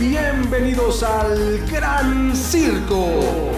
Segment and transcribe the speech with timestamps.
[0.00, 3.52] Bienvenidos al Gran Circo.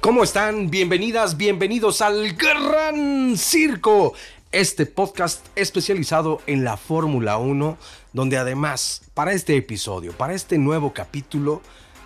[0.00, 0.70] ¿Cómo están?
[0.70, 4.12] Bienvenidas, bienvenidos al Gran Circo,
[4.52, 7.76] este podcast especializado en la Fórmula 1,
[8.12, 11.62] donde además, para este episodio, para este nuevo capítulo,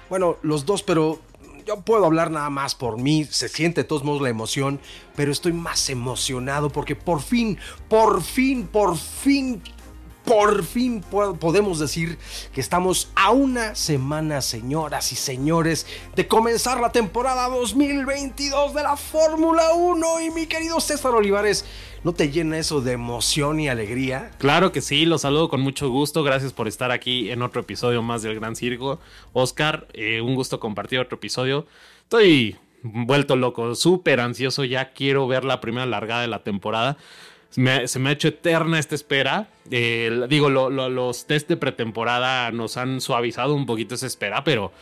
[0.08, 1.20] bueno, los dos, pero
[1.66, 4.80] yo puedo hablar nada más por mí, se siente de todos modos la emoción,
[5.16, 7.58] pero estoy más emocionado porque por fin,
[7.88, 9.62] por fin, por fin
[10.24, 11.02] por fin
[11.40, 12.18] podemos decir
[12.54, 18.96] que estamos a una semana, señoras y señores, de comenzar la temporada 2022 de la
[18.96, 20.20] Fórmula 1.
[20.20, 21.64] Y mi querido César Olivares,
[22.04, 24.30] ¿no te llena eso de emoción y alegría?
[24.38, 26.22] Claro que sí, los saludo con mucho gusto.
[26.22, 29.00] Gracias por estar aquí en otro episodio más del Gran Circo.
[29.32, 31.66] Oscar, eh, un gusto compartir otro episodio.
[32.02, 34.64] Estoy vuelto loco, súper ansioso.
[34.64, 36.96] Ya quiero ver la primera largada de la temporada
[37.52, 39.48] se me ha hecho eterna esta espera.
[39.68, 44.72] digo, los test de pretemporada nos han suavizado un poquito esa espera, pero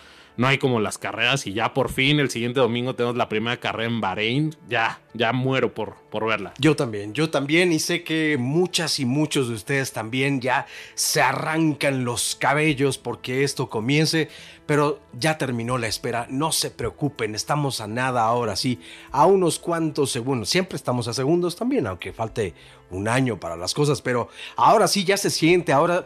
[0.40, 3.58] no hay como las carreras y ya por fin el siguiente domingo tenemos la primera
[3.58, 4.56] carrera en Bahrein.
[4.70, 6.54] Ya, ya muero por, por verla.
[6.58, 11.20] Yo también, yo también y sé que muchas y muchos de ustedes también ya se
[11.20, 14.30] arrancan los cabellos porque esto comience,
[14.64, 18.80] pero ya terminó la espera, no se preocupen, estamos a nada ahora sí,
[19.10, 22.54] a unos cuantos segundos, siempre estamos a segundos también, aunque falte
[22.90, 26.04] un año para las cosas, pero ahora sí ya se siente, ahora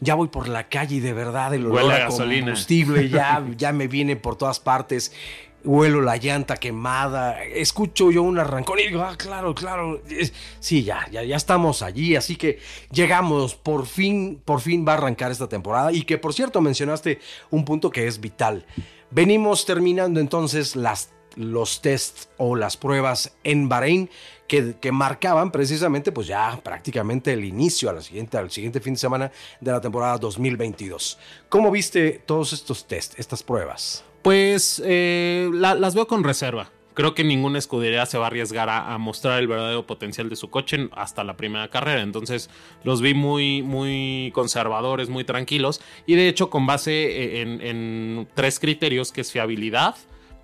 [0.00, 3.88] ya voy por la calle y de verdad el olor a, combustible ya, ya me
[3.88, 5.12] viene por todas partes.
[5.64, 10.00] Huelo la llanta quemada, escucho yo un arrancón y digo, ah, claro, claro,
[10.60, 12.60] sí, ya, ya, ya estamos allí, así que
[12.92, 17.18] llegamos, por fin, por fin va a arrancar esta temporada y que por cierto mencionaste
[17.50, 18.64] un punto que es vital.
[19.10, 24.10] Venimos terminando entonces las los tests o las pruebas en Bahrein
[24.48, 29.00] que, marcaban precisamente pues ya prácticamente el inicio a la siguiente, al siguiente fin de
[29.00, 31.18] semana de la temporada 2022.
[31.48, 34.04] ¿Cómo viste todos estos tests, estas pruebas?
[34.22, 36.70] Pues eh, las veo con reserva.
[36.94, 40.48] Creo que ninguna escudería se va a arriesgar a, mostrar el verdadero potencial de su
[40.48, 42.00] coche hasta la primera carrera.
[42.00, 42.48] Entonces
[42.84, 45.82] los vi muy, muy conservadores, muy tranquilos.
[46.06, 49.94] Y de hecho con base eh, en tres criterios que es fiabilidad,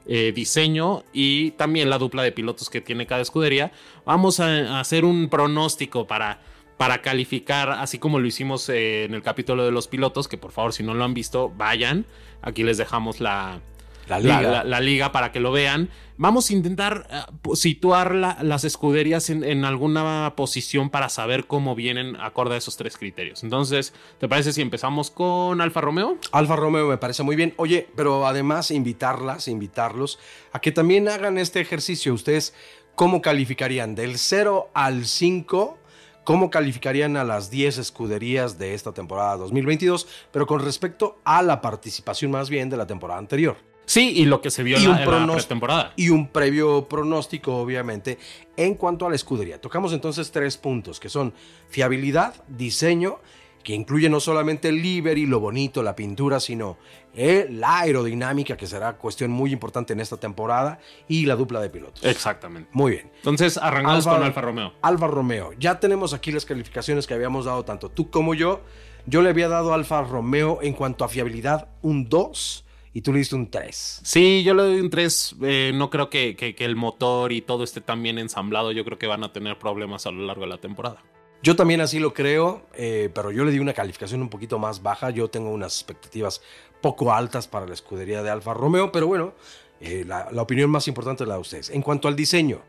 [0.06, 3.72] eh, diseño y también la dupla de pilotos que tiene cada escudería.
[4.04, 6.40] Vamos a, hacer un pronóstico para,
[6.76, 10.52] para calificar, así como lo hicimos eh, en el capítulo de los pilotos, que por
[10.52, 12.06] favor si no lo han visto, vayan.
[12.42, 13.60] Aquí les dejamos la,
[14.08, 15.12] la liga.
[15.12, 15.90] para que lo vean.
[16.18, 22.54] Vamos a intentar uh, situar las escuderías en, alguna posición para saber cómo vienen acorde
[22.54, 23.42] a esos tres criterios.
[23.42, 26.18] Entonces, ¿te parece si empezamos con Alfa Romeo?
[26.30, 27.54] Alfa Romeo me parece muy bien.
[27.56, 30.18] Oye, pero además invitarlas, invitarlos
[30.52, 32.14] a que también hagan este ejercicio.
[32.14, 32.54] Ustedes,
[32.94, 33.94] ¿cómo calificarían?
[33.94, 35.78] Del 0 al 5.
[36.24, 40.06] ¿Cómo calificarían a las 10 escuderías de esta temporada 2022?
[40.30, 43.71] Pero con respecto a la participación más bien de la temporada anterior.
[43.84, 45.92] Sí, y lo que se vio en, la, pretemporada.
[45.96, 48.18] Y un previo pronóstico, obviamente,
[48.56, 49.60] en cuanto a la escudería.
[49.60, 51.34] Tocamos entonces tres puntos, que son
[51.68, 53.18] fiabilidad, diseño,
[53.62, 56.78] que incluye no solamente el livery, lo bonito, la pintura, sino
[57.14, 61.70] eh, la aerodinámica, que será cuestión muy importante en esta temporada, y la dupla de
[61.70, 62.04] pilotos.
[62.04, 62.68] Exactamente.
[62.72, 63.10] Muy bien.
[63.16, 64.72] Entonces, arrancamos con Alfa Romeo.
[64.82, 65.52] Alfa Romeo.
[65.58, 68.62] Ya tenemos aquí las calificaciones que habíamos dado tanto tú como yo.
[69.06, 72.64] Yo le había dado a Alfa Romeo en cuanto a fiabilidad un 2
[72.94, 74.00] y tú le diste un 3.
[74.02, 75.36] Sí, yo le doy un 3.
[75.42, 78.72] Eh, no creo que, el motor y todo esté tan bien ensamblado.
[78.72, 81.02] Yo creo que van a tener problemas a lo largo de la temporada.
[81.42, 84.82] Yo también así lo creo, eh, pero yo le di una calificación un poquito más
[84.82, 85.10] baja.
[85.10, 86.42] Yo tengo unas expectativas
[86.80, 89.34] poco altas para la escudería de Alfa Romeo, pero bueno,
[89.80, 91.70] eh, la, opinión más importante es la de ustedes.
[91.70, 92.60] En cuanto al diseño.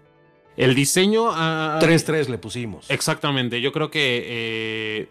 [0.55, 1.31] El diseño...
[1.33, 2.89] 3-3 le pusimos.
[2.89, 5.09] Exactamente, yo creo que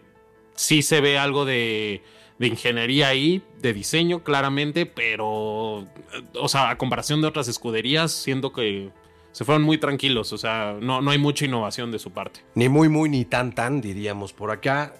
[0.55, 2.01] sí se ve algo de
[2.39, 5.85] de ingeniería ahí, de diseño claramente, pero,
[6.35, 8.91] o sea, a comparación de otras escuderías, siento que
[9.31, 12.41] se fueron muy tranquilos, o sea, no, no hay mucha innovación de su parte.
[12.55, 14.95] Ni muy, muy, ni tan, tan, diríamos por acá.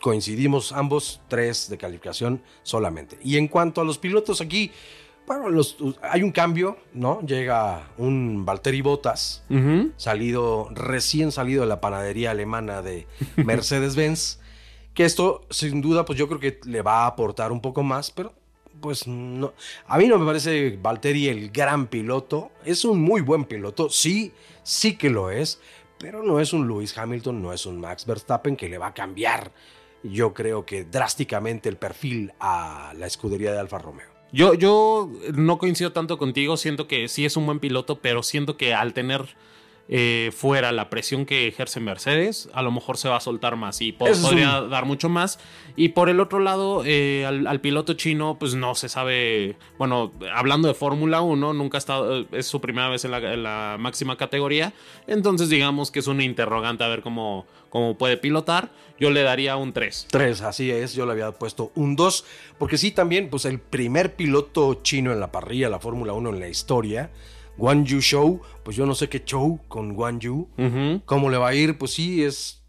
[0.00, 3.18] Coincidimos ambos, tres de calificación solamente.
[3.22, 4.72] Y en cuanto a los pilotos aquí,
[5.26, 7.20] bueno, los, hay un cambio, ¿no?
[7.22, 9.44] Llega un Valtteri Bottas,
[9.96, 13.06] salido, recién salido de la panadería alemana de
[13.36, 14.40] Mercedes-Benz.
[14.96, 18.10] Que esto, sin duda, pues yo creo que le va a aportar un poco más,
[18.10, 18.32] pero
[18.80, 19.52] pues no.
[19.86, 22.50] A mí no me parece Valtteri el gran piloto.
[22.64, 24.32] Es un muy buen piloto, sí,
[24.62, 25.60] sí que lo es,
[25.98, 28.94] pero no es un Lewis Hamilton, no es un Max Verstappen que le va a
[28.94, 29.52] cambiar,
[30.02, 34.08] yo creo que drásticamente el perfil a la escudería de Alfa Romeo.
[34.32, 38.56] Yo, yo no coincido tanto contigo, siento que sí es un buen piloto, pero siento
[38.56, 39.36] que al tener
[39.88, 43.80] eh, fuera la presión que ejerce Mercedes, a lo mejor se va a soltar más
[43.80, 45.38] y podría dar mucho más.
[45.76, 50.66] Y por el otro lado, eh, al, piloto chino, pues no se sabe, bueno, hablando
[50.66, 54.72] de Fórmula 1, nunca ha estado, es su primera vez en la, máxima categoría,
[55.06, 58.70] entonces digamos que es una interrogante a ver cómo, cómo puede pilotar.
[58.98, 60.08] Yo le daría un 3.
[60.10, 62.24] 3, así es, yo le había puesto un 2,
[62.58, 66.40] porque sí también, pues el primer piloto chino en la parrilla, la Fórmula 1 en
[66.40, 67.10] la historia.
[67.56, 70.48] Guan Yu Show, pues yo no sé qué show con Guan Yu.
[71.04, 71.78] ¿Cómo le va a ir?
[71.78, 72.64] Pues sí, es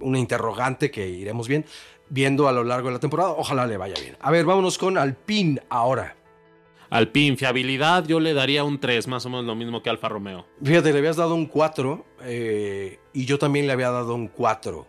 [0.00, 1.64] una interrogante que iremos bien,
[2.08, 3.30] viendo a lo largo de la temporada.
[3.30, 4.16] Ojalá le vaya bien.
[4.20, 6.16] A ver, vámonos con Alpine ahora.
[6.90, 10.44] Alpine, fiabilidad, yo le daría un 3, más o menos lo mismo que Alfa Romeo.
[10.62, 14.86] Fíjate, le habías dado un 4 eh, y yo también le había dado un 4.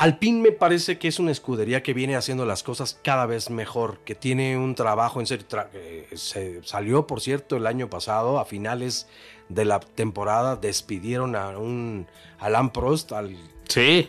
[0.00, 3.98] Alpine me parece que es una escudería que viene haciendo las cosas cada vez mejor,
[3.98, 5.46] que tiene un trabajo en serio.
[6.14, 9.08] se salió, por cierto, el año pasado, a finales
[9.50, 12.06] de la temporada, despidieron a un
[12.38, 13.36] Alan Prost, al
[13.68, 14.08] sí.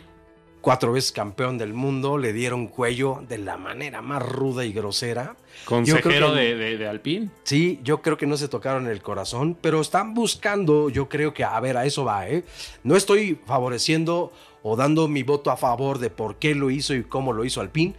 [0.62, 5.36] cuatro veces campeón del mundo, le dieron cuello de la manera más ruda y grosera.
[5.66, 7.28] Consejero de, de, Alpine.
[7.42, 11.44] Sí, yo creo que no se tocaron el corazón, pero están buscando, yo creo que,
[11.44, 12.44] a ver, a eso va, ¿eh?
[12.82, 17.04] No estoy favoreciendo o dando mi voto a favor de por qué lo hizo y
[17.04, 17.94] cómo lo hizo Alpine,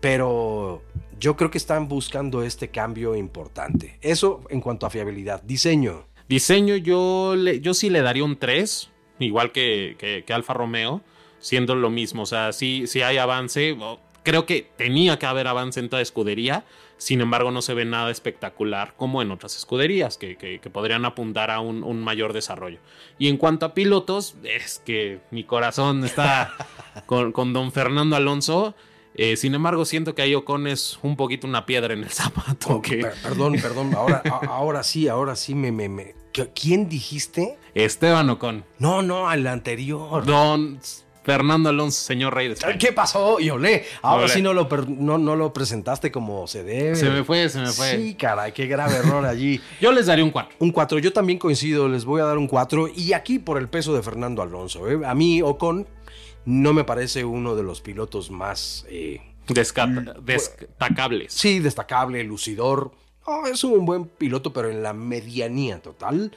[0.00, 0.82] pero
[1.18, 3.98] yo creo que están buscando este cambio importante.
[4.02, 5.42] Eso en cuanto a fiabilidad.
[5.42, 6.06] Diseño.
[6.28, 8.90] Diseño yo, le, yo sí le daría un 3,
[9.20, 11.02] igual que, que, Alfa Romeo,
[11.38, 12.22] siendo lo mismo.
[12.22, 13.76] O sea, sí, hay avance.
[14.22, 16.64] Creo que tenía que haber avance en toda escudería.
[17.04, 21.60] Sin embargo, no se ve nada espectacular como en otras escuderías que, podrían apuntar a
[21.60, 22.78] un, mayor desarrollo.
[23.18, 26.54] Y en cuanto a pilotos, es que mi corazón está
[27.04, 28.74] con, don Fernando Alonso.
[29.16, 32.76] Eh, sin embargo, siento que ahí Ocon es un poquito una piedra en el zapato.
[32.76, 33.94] Oh, perdón, perdón.
[33.94, 36.14] Ahora, ahora sí, ahora sí me, me, me...
[36.54, 37.58] ¿Quién dijiste?
[37.74, 38.64] Esteban Ocon.
[38.78, 40.24] No, no, al anterior.
[40.24, 40.80] Don
[41.24, 42.76] Fernando Alonso, señor rey de España.
[42.76, 43.40] ¿Qué pasó?
[43.40, 43.84] Y olé.
[44.02, 46.96] Ahora sí no lo, no, no lo presentaste como se debe.
[46.96, 47.96] Se me fue, se me fue.
[47.96, 49.60] Sí, caray, qué grave error allí.
[49.80, 50.56] Yo les daría un 4.
[50.58, 50.98] Un 4.
[50.98, 52.88] Yo también coincido, les voy a dar un 4.
[52.94, 54.88] Y aquí por el peso de Fernando Alonso.
[54.90, 55.00] ¿eh?
[55.06, 55.86] A mí, Ocon
[56.44, 58.84] no me parece uno de los pilotos más.
[58.90, 61.32] Eh, destacables.
[61.32, 62.92] Sí, destacable, lucidor.
[63.50, 66.32] es un buen piloto, pero en la medianía total.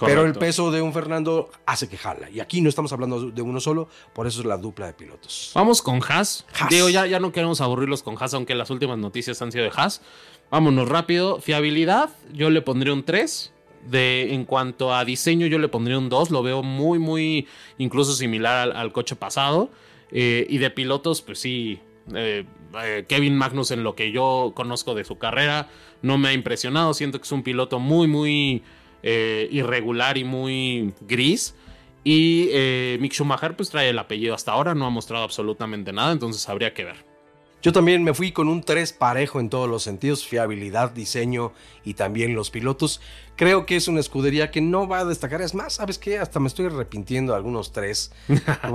[0.00, 2.28] Pero el peso de un Fernando hace que jala.
[2.30, 5.52] Y aquí no estamos hablando de uno solo, por eso es la dupla de pilotos.
[5.54, 6.44] Vamos con Haas.
[6.68, 9.72] Digo, ya, ya no queremos aburrirlos con Haas, aunque las últimas noticias han sido de
[9.74, 10.02] Haas.
[10.50, 11.40] Vámonos rápido.
[11.40, 13.52] Fiabilidad, yo le pondría un 3.
[13.84, 16.30] De, en cuanto a diseño, yo le pondría un 2.
[16.30, 17.46] Lo veo muy, muy,
[17.78, 19.70] incluso similar al, coche pasado.
[20.10, 21.80] Eh, y de pilotos, pues sí.
[22.14, 22.44] Eh,
[22.82, 25.68] eh, Kevin Magnus, en lo que yo conozco de su carrera,
[26.02, 26.94] no me ha impresionado.
[26.94, 28.62] Siento que es un piloto muy, muy
[29.06, 31.54] eh, irregular y muy gris.
[32.02, 36.12] Y eh, Mick Schumacher pues trae el apellido hasta ahora, no ha mostrado absolutamente nada,
[36.12, 37.14] entonces habría que ver.
[37.62, 41.52] Yo también me fui con un 3 parejo en todos los sentidos, fiabilidad, diseño
[41.82, 43.00] y también los pilotos.
[43.36, 45.40] Creo que es una escudería que no va a destacar.
[45.40, 46.18] Es más, ¿sabes qué?
[46.18, 48.12] Hasta me estoy arrepintiendo de algunos 3.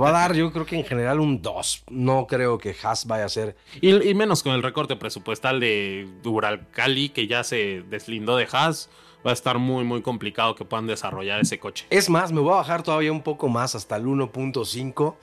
[0.00, 1.84] va a dar yo creo que en general un 2.
[1.88, 3.54] No creo que Haas vaya a ser...
[3.80, 8.90] Y, y menos con el recorte presupuestal de Duralcali que ya se deslindó de Haas
[9.26, 11.86] va a estar muy, muy complicado que puedan desarrollar ese coche.
[11.90, 15.14] Es más, me voy a bajar todavía un poco más hasta el 1.5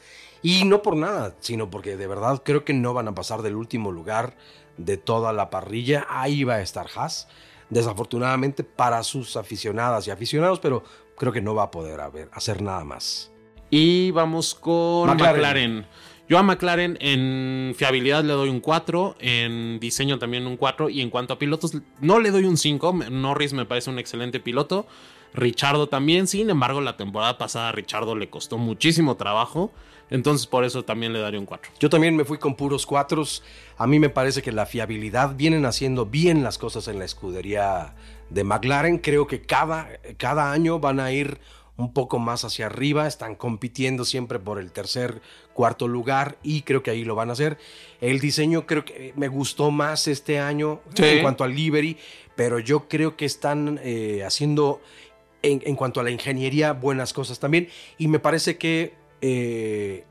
[0.42, 3.56] y no por nada, sino porque de verdad creo que no van a pasar del
[3.56, 4.36] último lugar
[4.77, 6.06] de toda la parrilla.
[6.10, 7.27] Ahí va a estar Haas.
[7.70, 10.84] Desafortunadamente para sus aficionadas y aficionados, pero
[11.18, 12.00] creo que no va a poder
[12.32, 13.32] hacer nada más.
[13.70, 15.86] Y vamos con McLaren.
[16.30, 21.02] Yo a McLaren en fiabilidad le doy un 4, en diseño también un 4 y
[21.02, 22.94] en cuanto a pilotos no le doy un 5.
[23.10, 24.86] Norris me parece un excelente piloto.
[25.34, 29.72] Richardo también, sin embargo la temporada pasada a Richardo le costó muchísimo trabajo.
[30.10, 31.72] Entonces por eso también le daría un 4.
[31.80, 33.24] Yo también me fui con puros 4.
[33.78, 37.96] A mí me parece que la fiabilidad vienen haciendo bien las cosas en la escudería
[38.30, 38.98] de McLaren.
[38.98, 41.40] Creo que cada, cada año van a ir
[41.78, 45.22] un poco más hacia arriba, están compitiendo siempre por el tercer,
[45.54, 47.58] cuarto lugar y creo que ahí lo van a hacer.
[48.02, 51.98] El diseño creo que me gustó más este año en cuanto al livery,
[52.36, 54.82] pero yo creo que están eh, haciendo
[55.44, 60.04] en, cuanto a la ingeniería buenas cosas también y me parece que eh,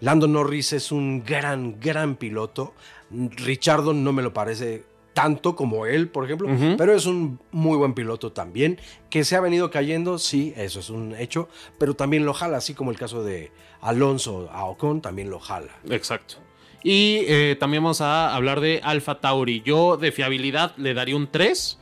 [0.00, 2.74] Lando Norris es un gran, gran piloto.
[3.10, 4.84] Richardo no me lo parece
[5.16, 6.46] tanto como él, por ejemplo,
[6.76, 10.90] pero es un muy buen piloto también, que se ha venido cayendo, sí, eso es
[10.90, 15.30] un hecho, pero también lo jala, así como el caso de Alonso a Ocon, también
[15.30, 15.72] lo jala.
[15.88, 16.36] Exacto.
[16.82, 19.62] Y eh, también vamos a hablar de Alpha Tauri.
[19.64, 21.78] Yo de fiabilidad le daría un 3.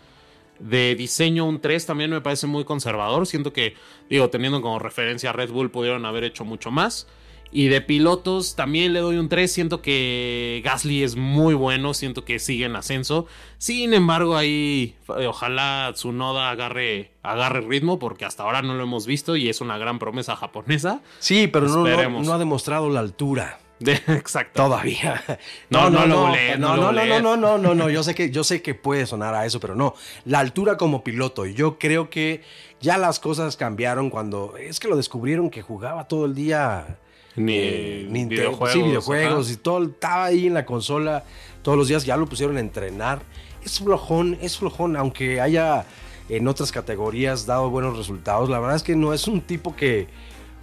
[0.60, 3.26] De diseño un 3 también me parece muy conservador.
[3.26, 3.74] Siento que,
[4.08, 7.08] digo, teniendo como referencia a Red Bull, pudieron haber hecho mucho más.
[7.56, 9.50] Y de pilotos también le doy un 3.
[9.50, 11.94] Siento que Gasly es muy bueno.
[11.94, 13.26] Siento que sigue en ascenso.
[13.58, 18.00] Sin embargo, ahí ojalá Tsunoda agarre, agarre ritmo.
[18.00, 19.37] Porque hasta ahora no lo hemos visto.
[19.37, 21.00] Y es una gran promesa japonesa.
[21.20, 23.61] Sí, pero no, no, no ha demostrado la altura.
[23.84, 24.64] exacto.
[24.64, 25.23] Todavía.
[25.70, 28.44] No, no, no, no, no, no, no, no, no, no, no, Yo sé que, yo
[28.44, 29.94] sé que puede sonar a eso, pero no.
[30.25, 31.46] La altura como piloto.
[31.46, 32.42] Yo creo que
[32.80, 36.99] ya las cosas cambiaron cuando es que lo descubrieron que jugaba todo el día.
[37.36, 41.24] Ni eh, videojuegos, sí, videojuegos y todo estaba ahí en la consola
[41.62, 42.04] todos los días.
[42.04, 43.22] Ya lo pusieron a entrenar.
[43.64, 45.86] Es flojón, es flojón, aunque haya
[46.28, 48.48] en otras categorías dado buenos resultados.
[48.48, 50.06] La verdad es que no es un tipo que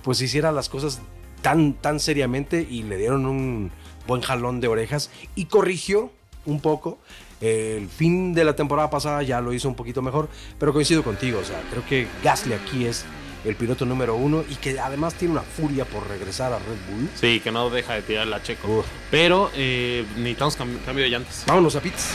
[0.03, 1.01] pues hiciera las cosas
[1.41, 3.71] tan, tan seriamente y le dieron un
[4.07, 6.11] buen jalón de orejas y corrigió
[6.45, 6.99] un poco.
[7.39, 11.39] El fin de la temporada pasada ya lo hizo un poquito mejor, pero coincido contigo,
[11.39, 13.03] o sea, creo que Gasly aquí es
[13.45, 17.09] el piloto número uno y que además tiene una furia por regresar a Red Bull.
[17.15, 18.85] Sí, que no deja de tirar la checo.
[19.09, 21.43] Pero eh, necesitamos cambio de llantas.
[21.47, 22.11] Vámonos a pits.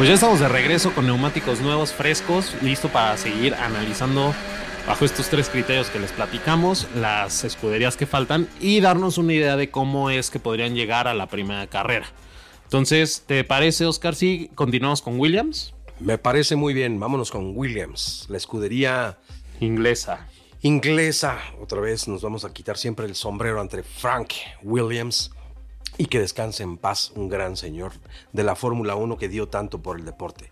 [0.00, 4.34] Pues ya estamos de regreso con neumáticos nuevos, frescos, listo para seguir analizando
[4.86, 9.56] bajo estos tres criterios que les platicamos, las escuderías que faltan y darnos una idea
[9.56, 12.06] de cómo es que podrían llegar a la primera carrera.
[12.64, 15.74] Entonces, ¿te parece, Oscar, si continuamos con Williams?
[15.98, 19.18] Me parece muy bien, vámonos con Williams, la escudería
[19.60, 20.26] inglesa.
[20.62, 24.32] Inglesa, otra vez nos vamos a quitar siempre el sombrero ante Frank
[24.62, 25.30] Williams
[25.98, 27.92] y que descanse en paz un gran señor
[28.32, 30.50] de la Fórmula 1 que dio tanto por el deporte.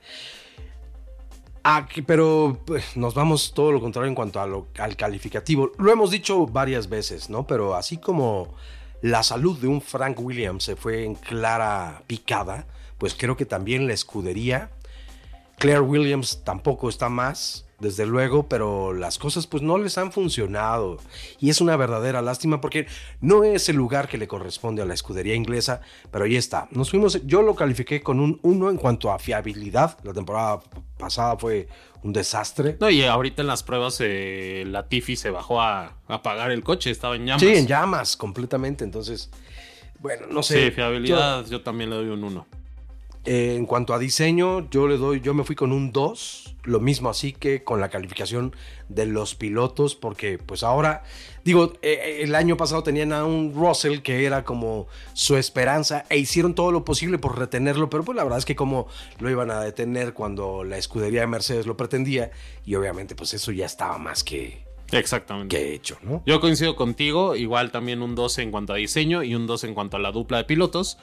[1.63, 5.73] Aquí, pero pues, nos vamos todo lo contrario en cuanto al calificativo.
[5.79, 7.47] Lo hemos dicho varias veces, ¿no?
[7.47, 8.55] Pero así como
[9.03, 12.67] la salud de un Frank Williams se fue en clara picada,
[12.99, 14.71] pues creo que también la escudería.
[15.59, 20.99] Claire Williams tampoco está más desde luego, pero las cosas pues no les han funcionado.
[21.39, 22.87] Y es una verdadera lástima porque
[23.21, 26.69] no es el lugar que le corresponde a la escudería inglesa, pero ahí está.
[26.71, 29.99] Nos fuimos, yo lo califiqué con un 1 en cuanto a fiabilidad.
[30.03, 30.61] La temporada
[30.97, 31.69] pasada fue
[32.03, 32.77] un desastre.
[32.81, 36.91] No, y ahorita en las pruebas eh, la Tiffy se bajó a apagar el coche,
[36.91, 37.43] estaba en llamas.
[37.43, 38.85] Sí, en llamas, completamente.
[38.85, 39.31] Entonces,
[40.01, 40.67] bueno, no sé.
[40.67, 42.58] Sí, fiabilidad yo, yo también le doy un 1.
[43.31, 46.81] Eh, en cuanto a diseño, yo le doy, yo me fui con un 2, lo
[46.81, 48.57] mismo así que con la calificación
[48.89, 51.03] de los pilotos, porque pues ahora,
[51.45, 56.07] digo, eh, eh, el año pasado tenían a un Russell que era como su esperanza
[56.09, 58.87] e hicieron todo lo posible por retenerlo, pero pues la verdad es que como
[59.19, 62.31] lo iban a detener cuando la escudería de Mercedes lo pretendía
[62.65, 65.55] y obviamente pues eso ya estaba más que, Exactamente.
[65.55, 66.23] Que hecho, ¿no?
[66.25, 69.75] Yo coincido contigo, igual también un 2 en cuanto a diseño y un 2 en
[69.75, 70.97] cuanto a la dupla de pilotos.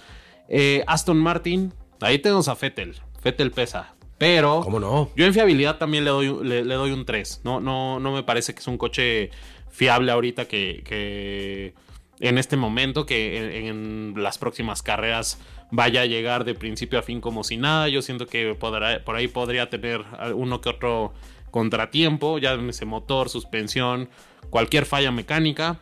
[0.88, 1.74] Aston Martin,
[2.05, 2.95] Ahí tenemos a Fettel.
[3.19, 3.95] Fettel pesa.
[4.19, 4.62] Pero.
[4.63, 5.09] ¿Cómo no?
[5.15, 7.41] Yo en fiabilidad también le doy, le, doy un 3.
[7.43, 9.31] No, no, no me parece que es un coche
[9.71, 11.74] fiable ahorita que,
[12.19, 15.39] en este momento, que en, las próximas carreras
[15.71, 17.89] vaya a llegar de principio a fin como si nada.
[17.89, 21.13] Yo siento que por ahí podría tener uno que otro
[21.50, 24.09] contratiempo, ya ese motor, suspensión,
[24.51, 25.81] cualquier falla mecánica.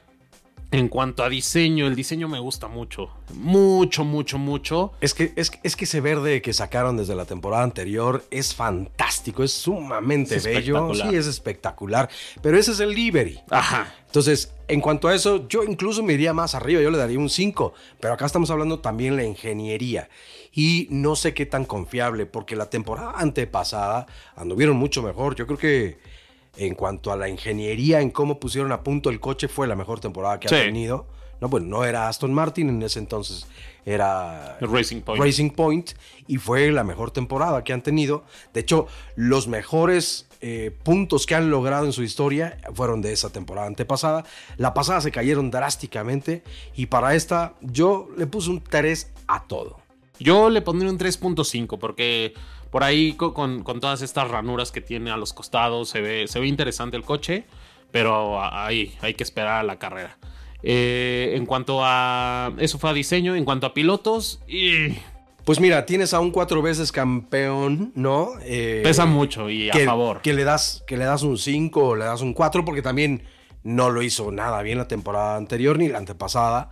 [0.74, 3.12] En cuanto a diseño, el diseño me gusta mucho.
[3.36, 4.92] Mucho, mucho, mucho.
[5.02, 9.44] Es que, es, es que ese verde que sacaron desde la temporada anterior es fantástico,
[9.44, 10.92] es sumamente bello.
[10.96, 12.10] Sí, es espectacular.
[12.42, 13.40] Pero ese es el livery.
[13.52, 13.94] Ajá.
[14.08, 17.30] Entonces, en cuanto a eso, yo incluso me iría más arriba, yo le daría un
[17.30, 17.74] 5.
[18.00, 20.10] Pero acá estamos hablando también de la ingeniería.
[20.52, 25.36] Y no sé qué tan confiable, porque la temporada antepasada anduvieron mucho mejor.
[25.36, 26.13] Yo creo que
[26.58, 30.00] en cuanto a la ingeniería, en cómo pusieron a punto el coche, fue la mejor
[30.00, 31.08] temporada que ha tenido.
[31.42, 33.48] No, bueno, no era Aston Martin en ese entonces,
[33.86, 35.22] era Racing Point.
[35.22, 35.92] Racing Point
[36.26, 38.24] y fue la mejor temporada que han tenido.
[38.54, 43.30] De hecho, los mejores eh, puntos que han logrado en su historia fueron de esa
[43.30, 44.24] temporada antepasada.
[44.56, 46.44] La pasada se cayeron drásticamente
[46.76, 49.80] y para esta yo le puse un 3 a todo.
[50.20, 52.34] Yo le pondría un 3.5 porque
[52.74, 56.48] por ahí con, todas estas ranuras que tiene a los costados, se ve, se ve
[56.48, 57.44] interesante el coche,
[57.92, 60.18] pero ahí hay que esperar a la carrera.
[60.64, 62.52] Eh, en cuanto a.
[62.58, 63.36] Eso fue a diseño.
[63.36, 64.42] En cuanto a pilotos.
[64.48, 64.98] Y...
[65.46, 68.32] Pues mira, tienes a un cuatro veces campeón, ¿no?
[68.42, 70.22] Eh, Pesa mucho y a favor.
[70.22, 73.22] Que le, das, que le das un 5 o le das un 4 porque también
[73.62, 76.72] no lo hizo nada bien la temporada anterior ni la antepasada.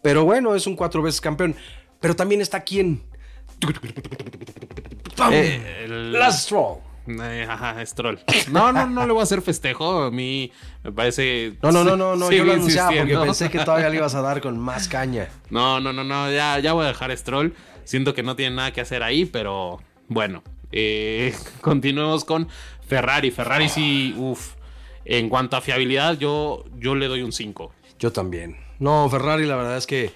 [0.00, 1.56] Pero bueno, es un cuatro veces campeón.
[1.98, 3.02] Pero también está quién
[5.30, 6.78] Eh, el- Lance Stroll.
[7.06, 8.18] Eh, ajá, Stroll.
[8.50, 10.04] No, no, no le voy a hacer festejo.
[10.04, 10.50] A mí
[10.82, 11.54] me parece.
[11.62, 12.30] No, no, no, no, no.
[12.30, 15.28] yo lo anunciaba porque pensé que todavía le ibas a dar con más caña.
[15.50, 16.32] No, no, no, no.
[16.32, 17.54] Ya, ya voy a dejar Stroll.
[17.84, 20.42] Siento que no tiene nada que hacer ahí, pero bueno.
[20.72, 22.48] Eh, continuemos con
[22.86, 23.30] Ferrari.
[23.30, 24.54] Ferrari sí, uff.
[25.04, 27.70] En cuanto a fiabilidad, yo, yo le doy un 5.
[27.98, 28.56] Yo también.
[28.78, 30.10] No, Ferrari la verdad es que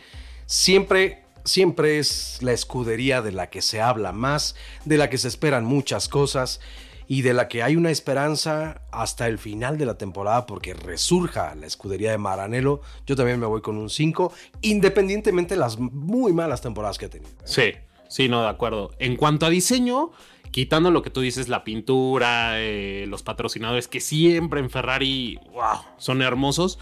[0.47, 5.29] siempre, siempre es la escudería de la que se habla más, de la que se
[5.29, 6.61] esperan muchas cosas
[7.09, 11.55] y de la que hay una esperanza hasta el final de la temporada porque resurja
[11.55, 12.83] la escudería de Maranello.
[13.07, 17.11] Yo también me voy con un 5, independientemente de las muy malas temporadas que ha
[17.11, 17.33] tenido.
[17.45, 17.73] Sí,
[18.09, 18.91] sí, no, de acuerdo.
[18.99, 20.11] En cuanto a diseño,
[20.51, 25.81] quitando lo que tú dices, la pintura, eh, los patrocinadores, que siempre en Ferrari, wow,
[25.97, 26.79] son hermosos.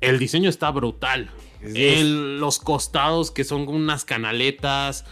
[0.00, 1.30] El diseño está brutal.
[1.64, 5.04] El- los costados que son como unas canaletas.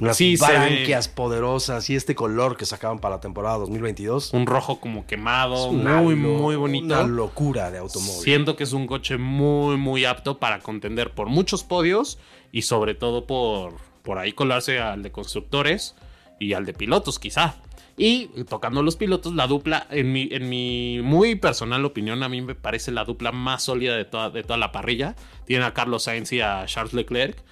[0.00, 4.32] Unas Sí, branquias poderosas y este color que sacaban para la temporada 2022.
[4.32, 6.84] un rojo como quemado, muy, lo- muy bonito.
[6.86, 8.22] Una locura de automóvil.
[8.22, 12.18] Siento que es un coche muy, muy apto para contender por muchos podios
[12.52, 13.74] y sobre todo por,
[14.04, 15.96] por ahí colarse al de constructores
[16.38, 17.56] y al de pilotos quizá.
[17.96, 22.40] Y tocando los pilotos, la dupla, en mi, en mi muy personal opinión, a mí
[22.40, 25.16] me parece la dupla más sólida de toda, de toda la parrilla.
[25.46, 27.42] Tiene a Carlos Sainz y a Charles Leclerc.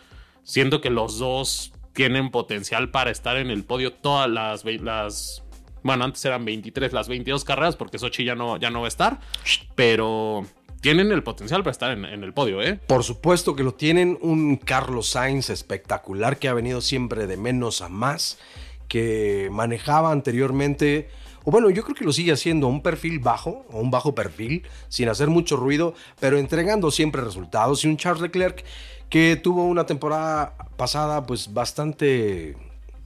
[0.45, 4.63] Siento que los dos tienen potencial para estar en el podio todas las,
[5.83, 8.89] bueno, antes eran 23, las 22 carreras, porque Sochi ya no, ya no va a
[8.89, 9.19] estar,
[9.75, 10.45] pero
[10.83, 12.79] tienen el potencial para estar en, en el podio, ¿eh?
[12.87, 17.81] Por supuesto que lo tienen, un Carlos Sainz espectacular que ha venido siempre de menos
[17.81, 18.39] a más,
[18.89, 21.09] que manejaba anteriormente,
[21.45, 24.65] o bueno, yo creo que lo sigue haciendo, un perfil bajo, o un bajo perfil,
[24.89, 27.85] sin hacer mucho ruido, pero entregando siempre resultados.
[27.85, 28.65] Y un Charles Leclerc
[29.09, 32.57] que tuvo una temporada pasada pues bastante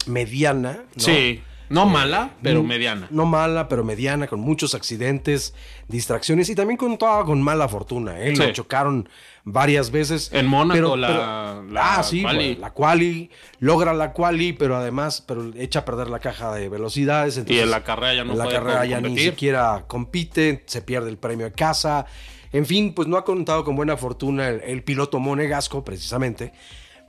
[0.06, 0.84] mediana.
[0.94, 1.02] ¿no?
[1.02, 3.06] Sí, no mala, pero Mm, mediana.
[3.10, 5.54] No mala, pero mediana, con muchos accidentes,
[5.88, 8.20] distracciones y también contaba con mala fortuna.
[8.20, 8.36] ¿eh?
[8.36, 8.52] Lo Sí.
[8.52, 9.08] chocaron
[9.44, 10.30] varias veces.
[10.35, 12.56] En Mónaco, pero- la, pero- la ah, sí, quali.
[12.56, 13.30] la quali,
[13.61, 17.40] logra la quali, pero además pero echa a perder la caja de velocidades.
[17.46, 21.09] y en la carrera ya no en la carrera ya ni siquiera compite, se pierde
[21.09, 22.04] el premio de casa.
[22.52, 26.52] En fin, pues no ha contado con buena fortuna el, el piloto monegasco, precisamente.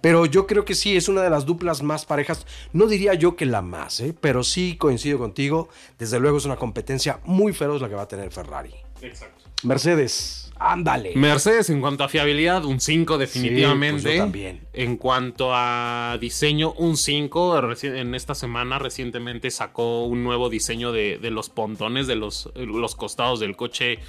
[0.01, 2.45] Pero yo creo que sí, es una de las duplas más parejas.
[2.73, 4.15] No diría yo que la más, ¿eh?
[4.19, 5.69] pero sí coincido contigo.
[5.99, 8.73] Desde luego es una competencia muy feroz la que va a tener Ferrari.
[9.01, 9.43] Exacto.
[9.63, 11.11] Mercedes, ándale.
[11.15, 13.99] Mercedes, en cuanto a fiabilidad, un 5 definitivamente.
[13.99, 14.61] Sí, pues yo también.
[14.73, 17.61] En cuanto a diseño, un 5.
[17.61, 22.49] Reci- En esta semana recientemente sacó un nuevo diseño de, de los pontones, de los,
[22.55, 23.99] los costados del coche.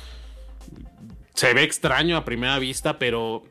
[1.35, 3.43] Se ve extraño a primera vista, pero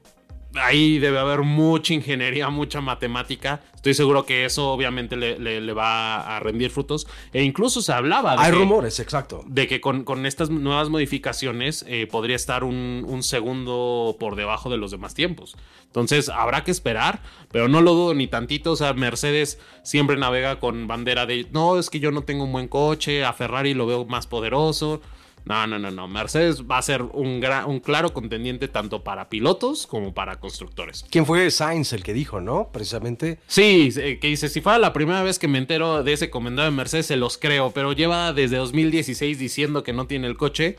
[0.55, 3.61] ahí debe haber mucha ingeniería, mucha matemática.
[3.75, 7.07] Estoy seguro que eso obviamente le, le- le va a rendir frutos.
[7.33, 9.43] E incluso se hablaba de Hay que- rumores, exacto.
[9.47, 14.69] de que con, con estas nuevas modificaciones eh, podría estar un, un segundo por debajo
[14.69, 15.55] de los demás tiempos.
[15.87, 18.71] Entonces habrá que esperar, pero no lo dudo ni tantito.
[18.73, 22.51] O sea, Mercedes siempre navega con bandera de no, es que yo no tengo un
[22.51, 25.01] buen coche, a Ferrari lo veo más poderoso.
[25.45, 26.08] No, no, no, no.
[26.08, 31.06] Mercedes va a ser un, un claro contendiente tanto para pilotos como para constructores.
[31.10, 32.69] ¿Quién fue Sainz el que dijo, no?
[32.71, 33.39] Precisamente.
[33.47, 36.69] Sí, eh, que dice, si fuera la primera vez que me entero de ese comendado
[36.69, 40.77] de Mercedes, se los creo, pero lleva desde 2016 diciendo que no tiene el coche,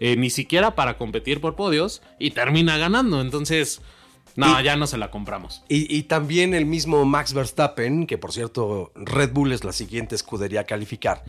[0.00, 3.20] eh, ni siquiera para competir por podios, y termina ganando.
[3.20, 3.82] Entonces,
[4.36, 5.62] no, ya no se la compramos.
[5.68, 10.14] Y, y también el mismo Max Verstappen, que por cierto Red Bull es la siguiente
[10.14, 11.24] escudería a calificar.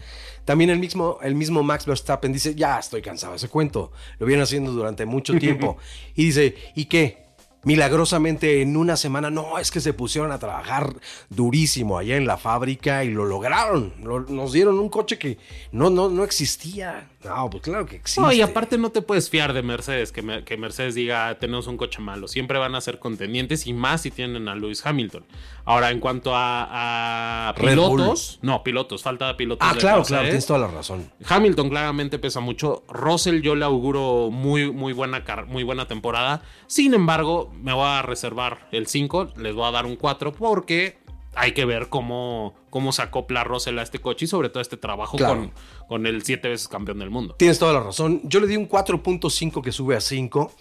[0.45, 3.91] También el mismo, el mismo Max Verstappen dice, ya estoy cansado de ese cuento.
[4.19, 5.77] Lo viene haciendo durante mucho tiempo.
[6.15, 7.25] y dice, ¿y qué?
[7.63, 10.93] Milagrosamente en una semana, no, es que se pusieron a trabajar
[11.29, 13.91] durísimo allá en la fábrica y lo lograron.
[14.03, 15.39] Lo- nos dieron un coche que
[15.71, 17.09] no, no, no existía.
[17.25, 18.21] No, pues claro que existe.
[18.21, 21.67] No, y aparte no te puedes fiar de Mercedes, que, me- que Mercedes diga tenemos
[21.67, 22.27] un coche malo.
[22.27, 25.25] Siempre van a ser contendientes y más si tienen a Lewis Hamilton.
[25.65, 29.67] Ahora, en cuanto a, pilotos, no, pilotos, falta pilotos.
[29.67, 30.07] Ah, de claro, Mercedes.
[30.17, 31.11] claro, tienes toda la razón.
[31.27, 32.83] Hamilton claramente pesa mucho.
[32.87, 36.41] Russell yo le auguro muy, muy, buena, car- muy buena temporada.
[36.67, 39.33] Sin embargo, me voy a reservar el 5.
[39.37, 40.97] Les voy a dar un 4 porque
[41.35, 44.77] hay que ver cómo, cómo se acopla Russell a este coche y sobre todo este
[44.77, 45.35] trabajo Claro.
[45.35, 45.53] con,
[45.87, 47.35] con el siete veces campeón del mundo.
[47.35, 48.21] Tienes toda la razón.
[48.23, 50.51] Yo le di un 4.5 que sube a 5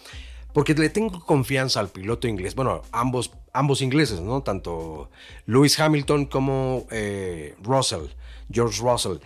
[0.53, 2.55] porque le tengo confianza al piloto inglés.
[2.55, 4.41] Bueno, ambos, ambos ingleses, ¿no?
[4.41, 5.09] Tanto
[5.45, 8.05] Lewis Hamilton como eh, Russell,
[8.51, 9.17] George Russell.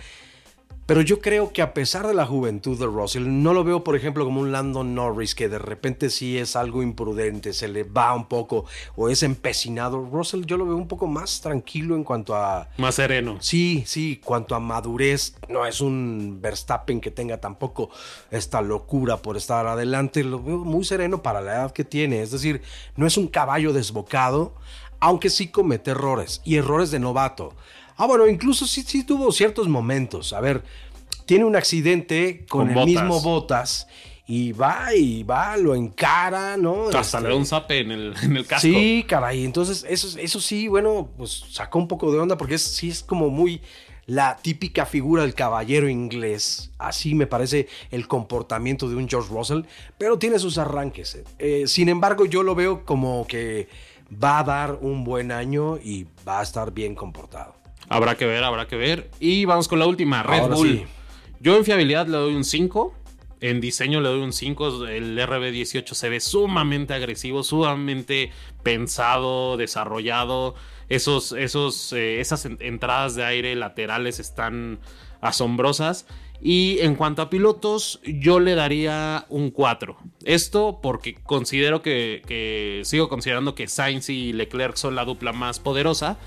[0.90, 3.96] Pero yo creo que a pesar de la juventud de Russell, no lo veo, por
[3.96, 8.16] ejemplo, como un Landon Norris que de repente sí es algo imprudente, se le va
[8.16, 10.04] un poco o es empecinado.
[10.12, 12.70] Russell yo lo veo un poco más tranquilo en cuanto a...
[12.80, 13.38] Más sereno.
[13.40, 17.92] Sí, sí, cuanto a madurez, no es un Verstappen que tenga tampoco
[18.32, 22.32] esta locura por estar adelante, lo veo muy sereno para la edad que tiene, es
[22.32, 22.64] decir,
[22.96, 24.56] no es un caballo desbocado,
[25.00, 27.54] aunque sí comete errores y errores de novato.
[28.00, 30.32] Ah, bueno, incluso sí, sí tuvo ciertos momentos.
[30.32, 30.64] A ver,
[31.26, 33.88] tiene un accidente con, el mismo Botas
[34.26, 36.86] y va y va, lo encara, ¿no?
[36.88, 38.62] Hasta este, le da un zape en el, en el casco.
[38.62, 39.44] Sí, caray.
[39.44, 43.04] Entonces, eso, eso sí, bueno, pues sacó un poco de onda porque es, sí es
[43.04, 43.62] como muy
[44.06, 46.72] la típica figura del caballero inglés.
[46.78, 49.64] Así me parece el comportamiento de un George Russell,
[49.98, 51.16] pero tiene sus arranques.
[51.16, 51.24] ¿eh?
[51.38, 53.68] Eh, sin embargo, yo lo veo como que
[54.12, 57.59] va a dar un buen año y va a estar bien comportado.
[57.90, 59.10] Habrá que ver, habrá que ver.
[59.20, 60.86] Y vamos con la última, Red Bull.
[61.40, 62.94] Yo en fiabilidad le doy un 5.
[63.42, 64.88] En diseño le doy un 5.
[64.88, 70.54] El RB18 se ve sumamente agresivo, sumamente pensado, desarrollado.
[70.88, 74.80] Esos, esos, eh, esas entradas de aire laterales están
[75.20, 76.06] asombrosas.
[76.42, 79.98] Y en cuanto a pilotos, yo le daría un 4.
[80.26, 85.60] Esto porque considero que, que, sigo considerando que Sainz y Leclerc son la dupla más
[85.60, 86.18] poderosa.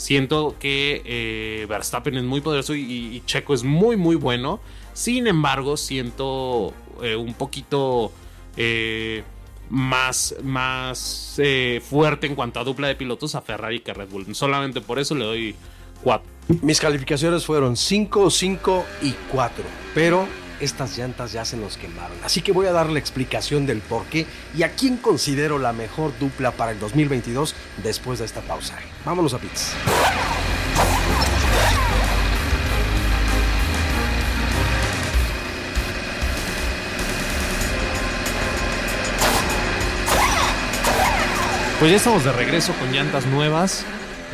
[0.00, 4.58] Siento que eh, Verstappen es muy poderoso y, Checo es muy, muy bueno.
[4.94, 8.10] Sin embargo, siento eh, un poquito
[8.56, 9.24] eh,
[9.68, 11.38] más, más
[11.82, 14.34] fuerte en cuanto a dupla de pilotos a Ferrari que a Red Bull.
[14.34, 15.54] Solamente por eso le doy
[16.02, 16.26] 4.
[16.62, 19.64] Mis calificaciones fueron 5, 5 y 4.
[19.94, 20.26] Pero
[20.60, 22.16] estas llantas ya se nos quemaron.
[22.24, 25.72] Así que voy a dar la explicación del por qué y a quién considero la
[25.72, 28.76] mejor dupla para el 2022 después de esta pausa.
[29.04, 29.74] Vámonos a Pits.
[41.80, 43.86] Pues ya estamos de regreso con llantas nuevas,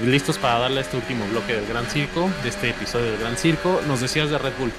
[0.04, 3.80] listos para darle este último bloque del Gran Circo, de este episodio del Gran Circo.
[3.86, 4.72] Nos decías de Red Bull.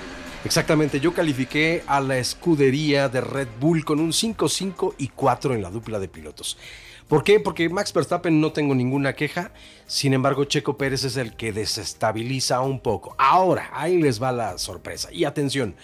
[0.45, 5.55] Exactamente, yo califiqué a la escudería de Red Bull con un 5, 5 y 4
[5.55, 6.57] en la dupla de pilotos.
[7.07, 7.39] ¿Por qué?
[7.39, 9.51] Porque Max Verstappen no tengo ninguna queja,
[9.85, 13.15] sin embargo Checo Pérez es el que desestabiliza un poco.
[13.17, 15.09] Ahora, ahí les va la sorpresa.
[15.11, 15.75] Y atención,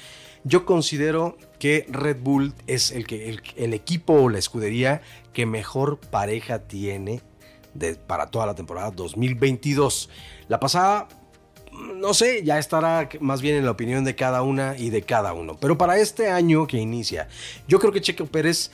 [0.43, 5.01] yo considero que Red Bull es el, que, el, equipo o la escudería
[5.33, 7.21] que mejor pareja tiene
[8.05, 10.09] para toda la temporada 2022.
[10.49, 11.07] La pasada
[11.95, 15.33] no sé, ya estará más bien en la opinión de cada una y de cada
[15.33, 15.57] uno.
[15.59, 17.27] Pero para este año que inicia,
[17.67, 18.71] yo creo que Checo Pérez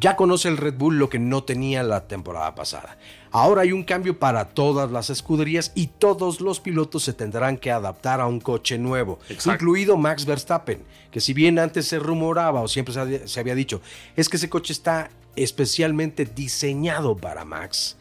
[0.00, 2.96] ya conoce el Red Bull lo que no tenía la temporada pasada.
[3.30, 7.70] Ahora hay un cambio para todas las escuderías y todos los pilotos se tendrán que
[7.70, 12.68] adaptar a un coche nuevo, incluido Max Verstappen, que si bien antes se rumoraba o
[12.68, 12.94] siempre
[13.26, 13.80] se había dicho,
[14.16, 17.96] es que ese coche está especialmente diseñado para Max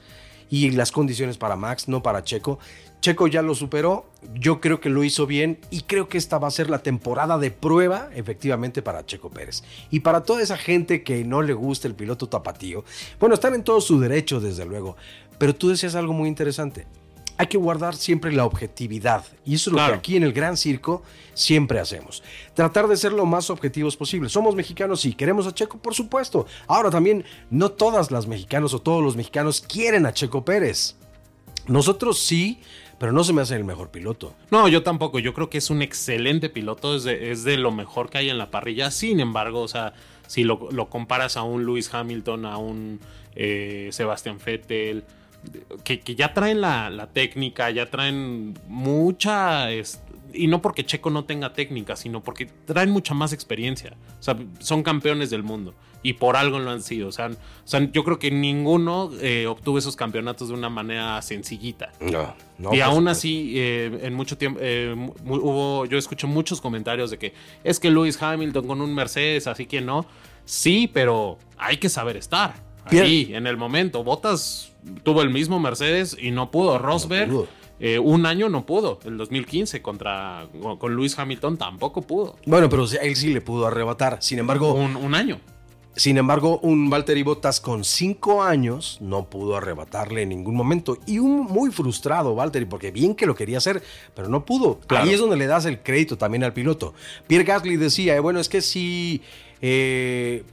[0.49, 2.59] y las condiciones para Max, no para Checo.
[3.01, 6.47] Checo ya lo superó, yo creo que lo hizo bien y creo que esta va
[6.47, 9.63] a ser la temporada de prueba efectivamente para Checo Pérez.
[9.89, 12.85] Y para toda esa gente que no le gusta el piloto tapatío,
[13.19, 14.97] bueno, están en todo su derecho desde luego,
[15.39, 16.85] pero tú decías algo muy interesante.
[17.37, 20.55] Hay que guardar siempre la objetividad y eso es lo que aquí en el Gran
[20.55, 21.01] Circo
[21.33, 22.21] siempre hacemos.
[22.53, 24.29] Tratar de ser lo más objetivos posible.
[24.29, 26.45] Somos mexicanos y queremos a Checo, por supuesto.
[26.67, 30.97] Ahora también, no todas las mexicanos o todos los mexicanos quieren a Checo Pérez.
[31.67, 32.59] Nosotros sí,
[33.01, 34.35] pero no se me hace el mejor piloto.
[34.51, 35.17] No, yo tampoco.
[35.17, 38.51] Yo creo que es un excelente piloto, es de, lo mejor que hay en la
[38.51, 38.91] parrilla.
[38.91, 39.93] Sin embargo, o sea,
[40.27, 42.99] si lo, comparas a un Lewis Hamilton, a un
[43.35, 45.03] eh, Sebastian Vettel,
[45.83, 49.69] que, ya traen la, técnica, ya traen mucha...
[49.73, 53.97] y no porque Checo no tenga técnica, sino porque traen mucha más experiencia.
[54.19, 57.07] O sea, son campeones del mundo y por algo lo han sido.
[57.07, 57.29] O sea,
[57.91, 61.91] yo creo que ninguno eh, obtuvo esos campeonatos de una manera sencillita.
[61.99, 62.73] No, no.
[62.73, 67.33] Y aún así, eh, en mucho tiempo, eh, hubo, yo escucho muchos comentarios de que
[67.63, 70.05] es que Lewis Hamilton con un Mercedes, así que no.
[70.45, 72.55] Sí, pero hay que saber estar.
[72.85, 74.03] Ahí, en el momento.
[74.03, 76.79] Botas tuvo el mismo Mercedes y no pudo.
[76.79, 77.47] Rosberg.
[78.01, 80.47] un año no pudo, el 2015 contra
[80.79, 82.37] con Lewis Hamilton tampoco pudo.
[82.47, 84.17] Bueno, pero él sí le pudo arrebatar.
[84.21, 85.39] Sin embargo, un, un año.
[85.95, 90.97] Sin embargo, un Valtteri Bottas con cinco años no pudo arrebatarle en ningún momento.
[91.05, 93.83] Y un muy frustrado Valtteri, porque bien que lo quería hacer,
[94.15, 94.79] pero no pudo.
[94.89, 96.93] Ahí es donde le das el crédito también al piloto.
[97.27, 99.21] Pierre Gasly decía, bueno, es que si
[99.61, 100.43] eh,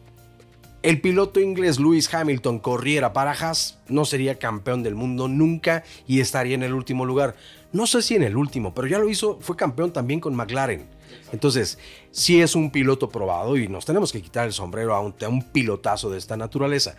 [0.83, 6.21] el piloto inglés Lewis Hamilton corriera para Haas, no sería campeón del mundo nunca y
[6.21, 7.37] estaría en el último lugar.
[7.73, 10.98] No sé si en el último, pero ya lo hizo, fue campeón también con McLaren.
[11.33, 11.79] Entonces,
[12.11, 16.11] sí es un piloto probado y nos tenemos que quitar el sombrero a un, pilotazo
[16.11, 16.97] de esta naturaleza.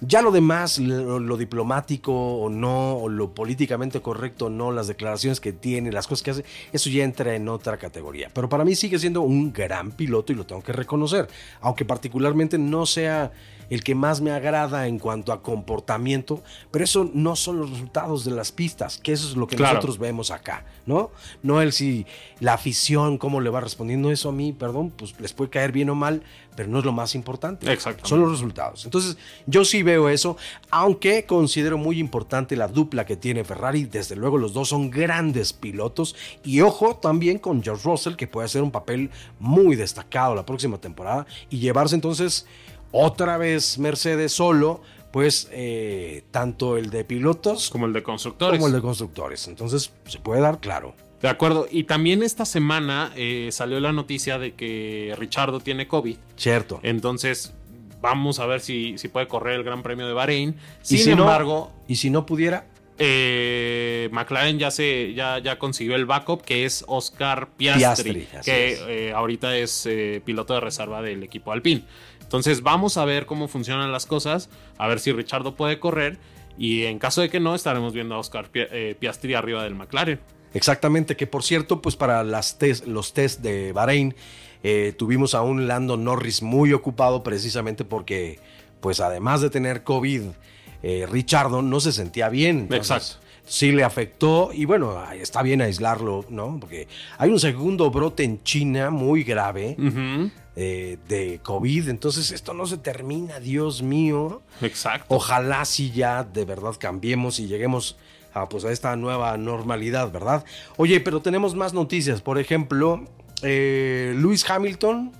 [0.00, 4.86] Ya lo demás, lo, lo, diplomático o no, o lo políticamente correcto o no, las
[4.86, 8.30] declaraciones que tiene, las cosas que hace, eso ya entra en otra categoría.
[8.32, 11.28] Pero para mí sigue siendo un gran piloto y lo tengo que reconocer,
[11.60, 13.32] aunque particularmente no sea
[13.70, 18.24] el que más me agrada en cuanto a comportamiento, pero eso no son los resultados
[18.24, 19.74] de las pistas, que eso es lo que claro.
[19.74, 21.10] nosotros vemos acá, ¿no?
[21.42, 22.06] No el si
[22.40, 25.90] la afición, cómo le va respondiendo eso a mí, perdón, pues les puede caer bien
[25.90, 26.22] o mal,
[26.58, 27.72] pero no es lo más importante.
[27.72, 28.04] Exacto.
[28.04, 28.84] Son los resultados.
[28.84, 30.36] Entonces, yo sí veo eso,
[30.70, 33.84] aunque considero muy importante la dupla que tiene Ferrari.
[33.84, 36.16] Desde luego, los dos son grandes pilotos.
[36.42, 40.78] Y ojo también con George Russell, que puede hacer un papel muy destacado la próxima
[40.78, 42.44] temporada y llevarse entonces
[42.92, 48.58] otra vez Mercedes solo, pues eh, tanto el de pilotos como el de constructores.
[48.58, 49.48] Como el de constructores.
[49.48, 50.94] Entonces, se puede dar claro.
[51.22, 51.66] De acuerdo.
[51.70, 56.16] Y también esta semana eh, salió la noticia de que Richardo tiene COVID.
[56.36, 56.78] Cierto.
[56.82, 57.52] Entonces,
[58.00, 60.54] vamos a ver si, si puede correr el Gran Premio de Bahrein.
[60.82, 61.72] Sin ¿Y si embargo.
[61.74, 62.66] No, ¿Y si no pudiera?
[63.00, 68.72] Eh, McLaren ya se ya, ya consiguió el backup que es Oscar Piastri, Piastri que
[68.72, 68.80] es.
[68.88, 69.88] eh, ahorita es
[70.24, 71.84] piloto de reserva del equipo Alpine.
[72.28, 76.18] Entonces vamos a ver cómo funcionan las cosas, a ver si Richardo puede correr
[76.58, 80.20] y en caso de que no estaremos viendo a Oscar eh, Piastri arriba del McLaren.
[80.52, 84.14] Exactamente, que por cierto, pues para las test, los test de Bahrein
[84.62, 88.38] eh, tuvimos a un Lando Norris muy ocupado precisamente porque,
[88.82, 90.24] pues además de tener COVID,
[90.82, 92.58] eh, Richardo no se sentía bien.
[92.60, 93.24] Entonces, Exacto.
[93.46, 96.58] Sí le afectó y bueno, está bien aislarlo, ¿no?
[96.60, 96.86] Porque
[97.16, 100.30] hay un segundo brote en China muy grave Uh -huh.
[100.60, 104.42] Eh, de COVID, entonces esto no se termina, Dios mío.
[104.60, 105.14] Exacto.
[105.14, 107.96] Ojalá sí ya de verdad cambiemos y lleguemos
[108.34, 110.44] a, pues, a esta nueva normalidad, ¿verdad?
[110.76, 112.22] Oye, pero tenemos más noticias.
[112.22, 113.04] Por ejemplo,
[113.42, 115.12] eh, Lewis Hamilton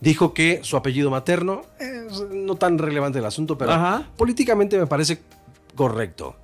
[0.00, 4.10] dijo que su apellido materno es no tan relevante el asunto, pero Ajá.
[4.16, 5.22] políticamente me parece
[5.74, 6.36] correcto.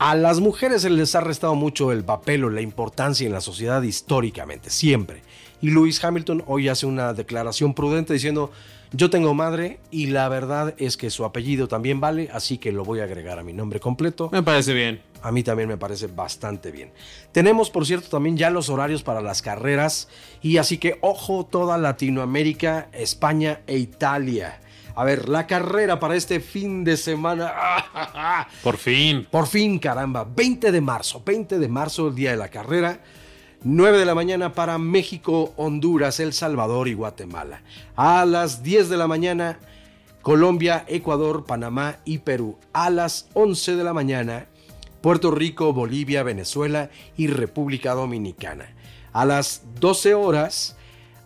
[0.00, 3.40] A las mujeres se les ha restado mucho el papel o la importancia en la
[3.40, 5.22] sociedad históricamente, siempre.
[5.60, 8.50] Y Lewis Hamilton hoy hace una declaración prudente diciendo,
[8.92, 12.84] yo tengo madre y la verdad es que su apellido también vale, así que lo
[12.84, 14.28] voy a agregar a mi nombre completo.
[14.32, 15.00] Me parece bien.
[15.22, 16.92] A mí también me parece bastante bien.
[17.32, 20.08] Tenemos, por cierto, también ya los horarios para las carreras
[20.40, 24.60] y así que ojo toda Latinoamérica, España e Italia.
[24.94, 27.52] A ver, la carrera para este fin de semana.
[28.62, 29.26] Por fin.
[29.30, 30.24] Por fin, caramba.
[30.24, 31.22] 20 de marzo.
[31.24, 33.00] 20 de marzo, el día de la carrera.
[33.62, 37.62] 9 de la mañana para México, Honduras, El Salvador y Guatemala.
[37.96, 39.58] A las 10 de la mañana,
[40.22, 42.58] Colombia, Ecuador, Panamá y Perú.
[42.72, 44.46] A las 11 de la mañana,
[45.00, 48.74] Puerto Rico, Bolivia, Venezuela y República Dominicana.
[49.12, 50.76] A las 12 horas,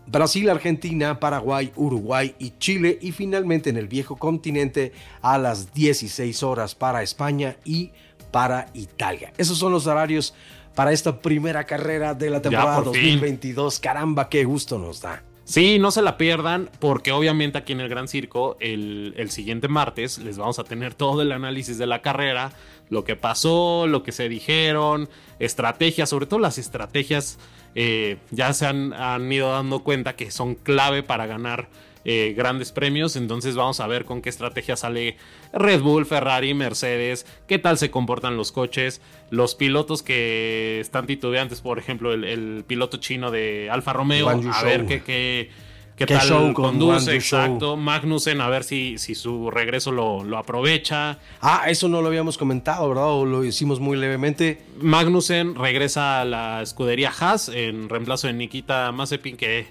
[0.06, 2.98] Brasil, Argentina, Paraguay, Uruguay y Chile.
[3.00, 7.90] Y finalmente en el viejo continente a las 16 horas para España y
[8.30, 9.32] para Italia.
[9.38, 10.34] Esos son los horarios
[10.74, 13.74] para esta primera carrera de la temporada 2022.
[13.74, 13.82] Fin.
[13.82, 15.22] Caramba, qué gusto nos da.
[15.44, 19.66] Sí, no se la pierdan porque obviamente aquí en el Gran Circo el, el, siguiente
[19.66, 22.52] martes les vamos a tener todo el análisis de la carrera,
[22.88, 25.08] lo que pasó, lo que se dijeron,
[25.40, 27.40] estrategias, sobre todo las estrategias
[27.74, 31.68] eh, ya se han, han, ido dando cuenta que son clave para ganar
[32.04, 33.16] eh, grandes premios.
[33.16, 35.16] Entonces vamos a ver con qué estrategia sale
[35.52, 41.60] Red Bull, Ferrari, Mercedes, qué tal se comportan los coches, los pilotos que están titubeantes,
[41.60, 45.50] por ejemplo, el, el piloto chino de Alfa Romeo, a ver qué, qué,
[45.96, 47.74] qué, ¿Qué tal show con conduce, exacto.
[47.74, 47.76] Show?
[47.76, 51.18] Magnussen, a ver si, si su regreso lo, lo aprovecha.
[51.42, 53.10] Ah, eso no lo habíamos comentado, ¿verdad?
[53.10, 54.62] O lo hicimos muy levemente.
[54.80, 59.66] Magnussen regresa a la escudería Haas en reemplazo de Nikita Mazepin, que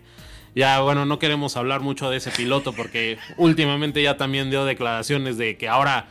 [0.56, 5.38] ya, bueno, no queremos hablar mucho de ese piloto porque últimamente ya también dio declaraciones
[5.38, 6.08] de que ahora,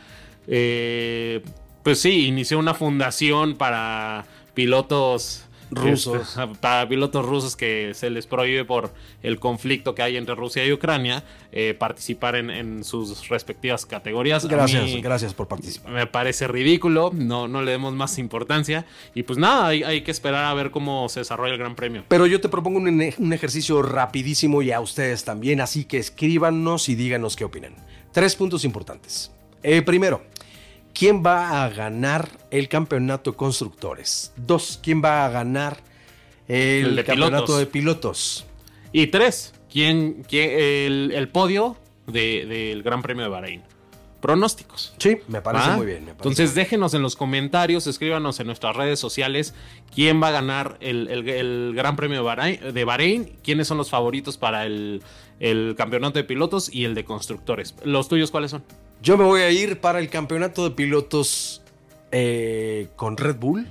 [0.47, 1.41] eh,
[1.83, 6.19] pues sí, inició una fundación para pilotos rusos.
[6.39, 10.65] Este, para pilotos rusos que se les prohíbe por el conflicto que hay entre Rusia
[10.65, 14.45] y Ucrania eh, participar en, en, sus respectivas categorías.
[14.45, 15.91] Gracias, gracias por participar.
[15.91, 18.85] Me parece ridículo, no, no le demos más importancia.
[19.15, 22.03] Y pues nada, hay, hay, que esperar a ver cómo se desarrolla el Gran Premio.
[22.07, 26.89] Pero yo te propongo un, un ejercicio rapidísimo y a ustedes también, así que escríbanos
[26.89, 27.73] y díganos qué opinan.
[28.11, 29.31] Tres puntos importantes.
[29.61, 30.21] Eh, primero,
[30.93, 34.33] ¿Quién va a ganar el campeonato de constructores?
[34.35, 35.77] Dos, ¿quién va a ganar
[36.47, 37.59] el, el de campeonato pilotos.
[37.59, 38.45] de pilotos?
[38.91, 43.63] Y tres, ¿quién, quién el, el, podio del de, Gran Premio de Bahrein?
[44.19, 44.93] pronósticos.
[44.97, 45.99] Sí, me parece muy bien.
[46.03, 49.53] parece Entonces déjenos en los comentarios, escríbanos en nuestras redes sociales
[49.95, 53.77] quién va a ganar el, el- el Gran Premio de Bahrein, de Bahrein, quiénes son
[53.77, 55.01] los favoritos para el,
[55.39, 57.75] el campeonato de pilotos y el de constructores.
[57.85, 58.61] ¿Los tuyos cuáles son?
[59.01, 61.61] Yo me voy a ir para el campeonato de pilotos
[62.11, 63.67] eh, con Red Bull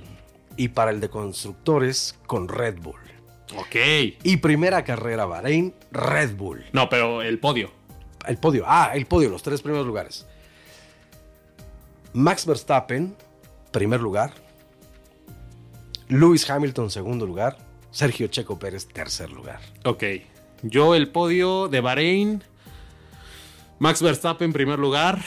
[0.57, 2.99] y para el de constructores con Red Bull.
[3.57, 3.75] Ok.
[4.23, 6.65] Y primera carrera Bahrein, Red Bull.
[6.73, 7.71] No, pero el podio.
[8.27, 8.63] El podio.
[8.67, 10.27] Ah, el podio, los tres primeros lugares.
[12.13, 13.15] Max Verstappen,
[13.71, 14.33] primer lugar.
[16.07, 17.57] Lewis Hamilton, segundo lugar.
[17.91, 19.59] Sergio Checo Pérez, tercer lugar.
[19.85, 20.03] Ok.
[20.61, 22.43] Yo el podio de Bahrein.
[23.79, 25.19] Max Verstappen, primer lugar.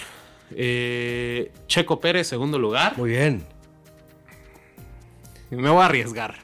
[0.55, 2.97] eh, Checo Pérez, segundo lugar.
[2.99, 3.45] Muy bien.
[5.51, 6.37] Me voy a arriesgar.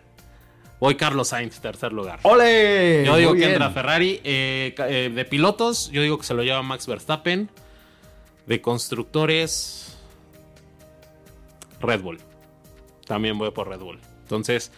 [0.81, 2.21] Voy Carlos Sainz, tercer lugar.
[2.23, 3.03] ¡Ole!
[3.05, 3.53] Yo digo Muy que bien.
[3.57, 4.21] entra Ferrari.
[4.25, 7.51] eh, eh, de pilotos, yo digo que se lo lleva Max Verstappen.
[8.47, 9.99] De constructores,
[11.81, 12.19] Red Bull.
[13.07, 13.99] También voy por Red Bull.
[14.23, 14.73] Entonces,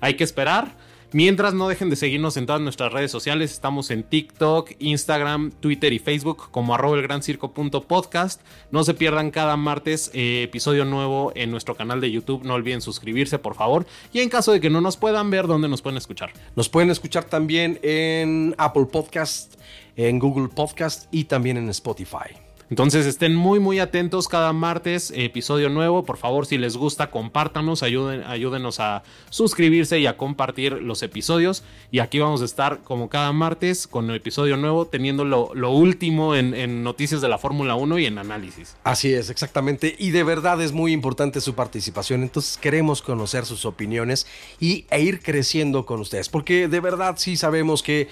[0.00, 0.68] hay que esperar.
[1.12, 5.92] Mientras no dejen de seguirnos en todas nuestras redes sociales, estamos en TikTok, Instagram, Twitter
[5.92, 8.40] y Facebook como arroba el gran circo punto podcast.
[8.72, 12.44] No se pierdan cada martes eh, episodio nuevo en nuestro canal de YouTube.
[12.44, 13.86] No olviden suscribirse, por favor.
[14.12, 16.32] Y en caso de que no nos puedan ver, ¿dónde nos pueden escuchar?
[16.56, 19.54] Nos pueden escuchar también en Apple Podcast,
[19.94, 22.45] en Google Podcast y también en Spotify.
[22.68, 26.04] Entonces estén muy muy atentos cada martes, episodio nuevo.
[26.04, 31.62] Por favor, si les gusta, compártanos, ayuden, ayúdenos a suscribirse y a compartir los episodios.
[31.92, 36.34] Y aquí vamos a estar como cada martes con el episodio nuevo, teniendo lo, último
[36.34, 38.76] en, en noticias de la Fórmula 1 y en análisis.
[38.82, 39.94] Así es, exactamente.
[39.98, 42.22] Y de verdad es muy importante su participación.
[42.24, 44.26] Entonces queremos conocer sus opiniones
[44.58, 46.28] y, e ir creciendo con ustedes.
[46.28, 48.08] Porque de verdad sí sabemos que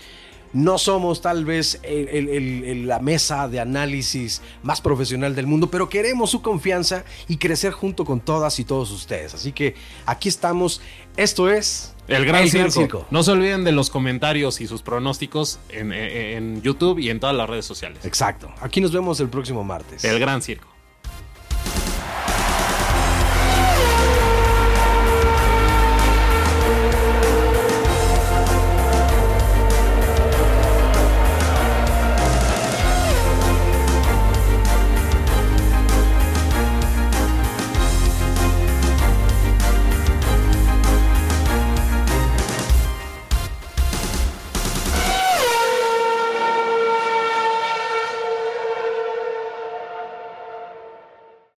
[0.54, 5.46] no somos tal vez el- el- el- el- la mesa de análisis más profesional del
[5.46, 9.34] mundo, pero queremos su confianza y crecer junto con todas y todos ustedes.
[9.34, 9.74] Así que
[10.06, 10.80] aquí estamos.
[11.16, 13.06] Esto es El Gran, circo.
[13.10, 17.20] No se olviden de los comentarios y sus pronósticos en, en- en YouTube y en
[17.20, 18.04] todas las redes sociales.
[18.04, 18.50] Exacto.
[18.60, 20.04] Aquí nos vemos el próximo martes.
[20.04, 20.68] El Gran Circo.